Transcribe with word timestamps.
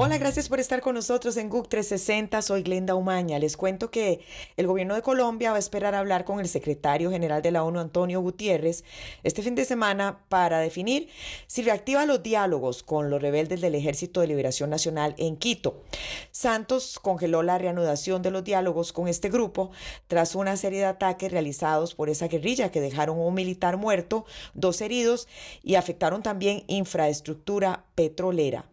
Hola, 0.00 0.16
gracias 0.16 0.48
por 0.48 0.60
estar 0.60 0.80
con 0.80 0.94
nosotros 0.94 1.36
en 1.38 1.48
GUC 1.48 1.66
360. 1.66 2.40
Soy 2.42 2.62
Glenda 2.62 2.94
Umaña. 2.94 3.40
Les 3.40 3.56
cuento 3.56 3.90
que 3.90 4.20
el 4.56 4.68
gobierno 4.68 4.94
de 4.94 5.02
Colombia 5.02 5.50
va 5.50 5.56
a 5.56 5.58
esperar 5.58 5.96
a 5.96 5.98
hablar 5.98 6.24
con 6.24 6.38
el 6.38 6.46
secretario 6.46 7.10
general 7.10 7.42
de 7.42 7.50
la 7.50 7.64
ONU, 7.64 7.80
Antonio 7.80 8.20
Gutiérrez, 8.20 8.84
este 9.24 9.42
fin 9.42 9.56
de 9.56 9.64
semana 9.64 10.20
para 10.28 10.60
definir 10.60 11.08
si 11.48 11.62
reactiva 11.62 12.06
los 12.06 12.22
diálogos 12.22 12.84
con 12.84 13.10
los 13.10 13.20
rebeldes 13.20 13.60
del 13.60 13.74
Ejército 13.74 14.20
de 14.20 14.28
Liberación 14.28 14.70
Nacional 14.70 15.16
en 15.18 15.36
Quito. 15.36 15.82
Santos 16.30 17.00
congeló 17.02 17.42
la 17.42 17.58
reanudación 17.58 18.22
de 18.22 18.30
los 18.30 18.44
diálogos 18.44 18.92
con 18.92 19.08
este 19.08 19.30
grupo 19.30 19.72
tras 20.06 20.36
una 20.36 20.56
serie 20.56 20.78
de 20.78 20.86
ataques 20.86 21.32
realizados 21.32 21.96
por 21.96 22.08
esa 22.08 22.28
guerrilla 22.28 22.70
que 22.70 22.80
dejaron 22.80 23.18
un 23.18 23.34
militar 23.34 23.76
muerto, 23.78 24.26
dos 24.54 24.80
heridos 24.80 25.26
y 25.64 25.74
afectaron 25.74 26.22
también 26.22 26.62
infraestructura 26.68 27.84
petrolera. 27.96 28.64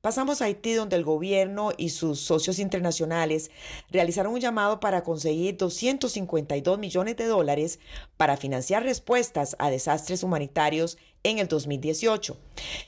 Pasamos 0.00 0.40
a 0.40 0.46
Haití, 0.46 0.72
donde 0.72 0.96
el 0.96 1.04
gobierno 1.04 1.72
y 1.76 1.90
sus 1.90 2.20
socios 2.20 2.58
internacionales 2.58 3.50
realizaron 3.90 4.32
un 4.32 4.40
llamado 4.40 4.80
para 4.80 5.02
conseguir 5.02 5.58
252 5.58 6.78
millones 6.78 7.18
de 7.18 7.26
dólares 7.26 7.80
para 8.16 8.38
financiar 8.38 8.82
respuestas 8.82 9.56
a 9.58 9.68
desastres 9.68 10.22
humanitarios 10.22 10.96
en 11.22 11.38
el 11.38 11.48
2018. 11.48 12.34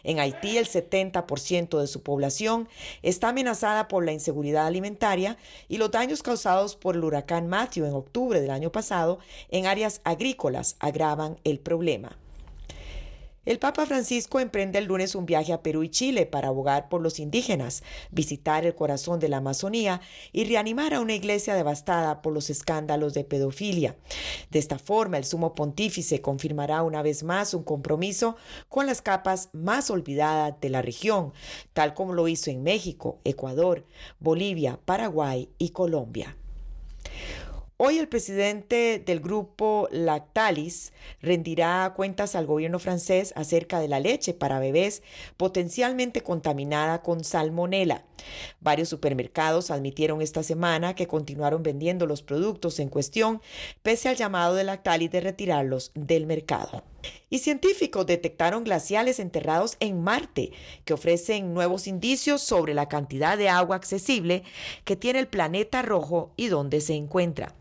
En 0.04 0.20
Haití, 0.20 0.56
el 0.56 0.66
70% 0.66 1.78
de 1.78 1.86
su 1.86 2.02
población 2.02 2.66
está 3.02 3.28
amenazada 3.28 3.88
por 3.88 4.06
la 4.06 4.12
inseguridad 4.12 4.66
alimentaria 4.66 5.36
y 5.68 5.76
los 5.76 5.90
daños 5.90 6.22
causados 6.22 6.76
por 6.76 6.96
el 6.96 7.04
huracán 7.04 7.46
Matthew 7.46 7.84
en 7.84 7.92
octubre 7.92 8.40
del 8.40 8.50
año 8.50 8.72
pasado 8.72 9.18
en 9.50 9.66
áreas 9.66 10.00
agrícolas 10.04 10.76
agravan 10.80 11.38
el 11.44 11.58
problema. 11.58 12.16
El 13.44 13.58
Papa 13.58 13.86
Francisco 13.86 14.38
emprende 14.38 14.78
el 14.78 14.84
lunes 14.84 15.16
un 15.16 15.26
viaje 15.26 15.52
a 15.52 15.64
Perú 15.64 15.82
y 15.82 15.88
Chile 15.88 16.26
para 16.26 16.46
abogar 16.46 16.88
por 16.88 17.02
los 17.02 17.18
indígenas, 17.18 17.82
visitar 18.12 18.64
el 18.64 18.76
corazón 18.76 19.18
de 19.18 19.28
la 19.28 19.38
Amazonía 19.38 20.00
y 20.30 20.44
reanimar 20.44 20.94
a 20.94 21.00
una 21.00 21.14
iglesia 21.14 21.56
devastada 21.56 22.22
por 22.22 22.32
los 22.32 22.50
escándalos 22.50 23.14
de 23.14 23.24
pedofilia. 23.24 23.96
De 24.52 24.60
esta 24.60 24.78
forma, 24.78 25.18
el 25.18 25.24
sumo 25.24 25.56
pontífice 25.56 26.20
confirmará 26.20 26.84
una 26.84 27.02
vez 27.02 27.24
más 27.24 27.52
un 27.52 27.64
compromiso 27.64 28.36
con 28.68 28.86
las 28.86 29.02
capas 29.02 29.48
más 29.52 29.90
olvidadas 29.90 30.60
de 30.60 30.70
la 30.70 30.80
región, 30.80 31.32
tal 31.72 31.94
como 31.94 32.12
lo 32.12 32.28
hizo 32.28 32.48
en 32.48 32.62
México, 32.62 33.18
Ecuador, 33.24 33.84
Bolivia, 34.20 34.78
Paraguay 34.84 35.48
y 35.58 35.70
Colombia. 35.70 36.36
Hoy 37.84 37.98
el 37.98 38.06
presidente 38.06 39.02
del 39.04 39.18
grupo 39.18 39.88
Lactalis 39.90 40.92
rendirá 41.20 41.92
cuentas 41.96 42.36
al 42.36 42.46
gobierno 42.46 42.78
francés 42.78 43.32
acerca 43.34 43.80
de 43.80 43.88
la 43.88 43.98
leche 43.98 44.34
para 44.34 44.60
bebés 44.60 45.02
potencialmente 45.36 46.20
contaminada 46.20 47.02
con 47.02 47.24
salmonela. 47.24 48.04
Varios 48.60 48.88
supermercados 48.88 49.72
admitieron 49.72 50.22
esta 50.22 50.44
semana 50.44 50.94
que 50.94 51.08
continuaron 51.08 51.64
vendiendo 51.64 52.06
los 52.06 52.22
productos 52.22 52.78
en 52.78 52.88
cuestión 52.88 53.42
pese 53.82 54.08
al 54.08 54.14
llamado 54.14 54.54
de 54.54 54.62
Lactalis 54.62 55.10
de 55.10 55.20
retirarlos 55.20 55.90
del 55.96 56.26
mercado. 56.26 56.84
Y 57.30 57.38
científicos 57.38 58.06
detectaron 58.06 58.62
glaciales 58.62 59.18
enterrados 59.18 59.76
en 59.80 60.02
Marte, 60.02 60.52
que 60.84 60.92
ofrecen 60.92 61.54
nuevos 61.54 61.86
indicios 61.86 62.42
sobre 62.42 62.74
la 62.74 62.88
cantidad 62.88 63.36
de 63.36 63.48
agua 63.48 63.74
accesible 63.74 64.44
que 64.84 64.94
tiene 64.94 65.18
el 65.18 65.26
planeta 65.26 65.82
rojo 65.82 66.32
y 66.36 66.48
dónde 66.48 66.80
se 66.80 66.94
encuentra. 66.94 67.54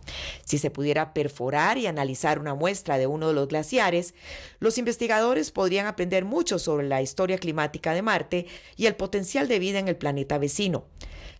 Si 0.44 0.58
se 0.58 0.72
pudiera 0.72 1.14
perforar 1.14 1.78
y 1.78 1.88
analizar 1.88 2.40
una 2.40 2.56
muestra 2.56 2.98
de 2.98 3.08
uno 3.08 3.28
de 3.28 3.34
los 3.34 3.48
glaciares, 3.48 4.14
los 4.60 4.78
investigadores 4.78 5.52
podrían 5.52 5.88
aprender 5.88 6.26
mucho 6.26 6.60
sobre 6.60 6.88
la 6.88 7.02
historia 7.02 7.38
climática 7.38 7.94
de 7.94 8.02
Marte 8.02 8.48
y 8.76 8.86
el 8.86 8.96
potencial 8.96 9.48
de 9.48 9.60
vida 9.60 9.80
en 9.80 9.88
el 9.88 9.98
planeta 9.98 10.38
vecino. 10.38 10.86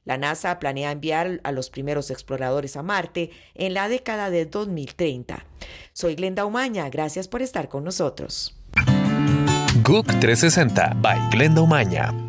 La 0.04 0.18
NASA 0.18 0.58
planea 0.60 0.92
enviar 0.92 1.42
a 1.44 1.52
los 1.52 1.70
primeros 1.70 2.10
exploradores 2.10 2.76
a 2.76 2.84
Marte 2.84 3.30
en 3.54 3.74
la 3.74 3.88
década 3.88 4.30
de 4.30 4.46
2030. 4.46 5.46
Soy 5.94 6.16
Glenda 6.16 6.46
Umaña, 6.46 6.90
gracias 6.90 7.28
por 7.28 7.42
estar 7.42 7.70
con 7.70 7.84
nosotros. 7.84 8.58
GUC 9.84 10.08
360 10.20 10.94
by 11.02 11.30
Glenda. 11.30 12.21